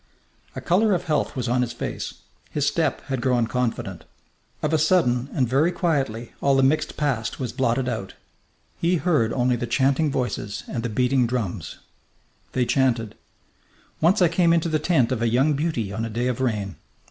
[0.55, 2.15] A colour of health was on his face;
[2.49, 4.03] his step had grown confident.
[4.63, 8.15] Of a sudden, and very quietly, all the mixed past was blotted out.
[8.79, 11.77] He heard only the chanting voices and the beating drums.
[12.55, 16.77] _Once I came into the tent of a young beauty on a day of rain....